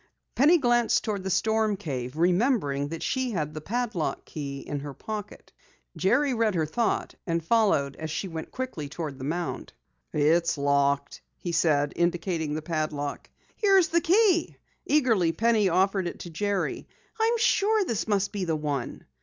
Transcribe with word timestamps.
Penny 0.33 0.57
glanced 0.57 1.03
toward 1.03 1.23
the 1.23 1.29
storm 1.29 1.77
cave, 1.77 2.15
remembering 2.17 2.87
that 2.87 3.03
she 3.03 3.29
had 3.29 3.53
the 3.53 3.59
key 3.61 3.65
to 3.65 3.65
the 3.65 3.67
padlock 3.67 4.35
in 4.35 4.79
her 4.79 4.95
pocket. 4.95 5.51
Jerry 5.95 6.33
read 6.33 6.55
her 6.55 6.65
thought, 6.65 7.13
and 7.27 7.45
followed 7.45 7.95
as 7.97 8.09
she 8.09 8.27
went 8.27 8.49
quickly 8.49 8.89
toward 8.89 9.19
the 9.19 9.23
mound. 9.23 9.73
"It's 10.11 10.57
locked," 10.57 11.21
he 11.37 11.51
said, 11.51 11.93
indicating 11.95 12.55
the 12.55 12.63
padlock. 12.63 13.29
"Here's 13.55 13.89
the 13.89 14.01
key." 14.01 14.57
Eagerly 14.87 15.33
Penny 15.33 15.69
offered 15.69 16.07
it 16.07 16.17
to 16.21 16.31
Jerry. 16.31 16.87
"I'm 17.19 17.37
sure 17.37 17.85
this 17.85 18.07
must 18.07 18.31
be 18.31 18.43
the 18.43 18.55
one." 18.55 19.05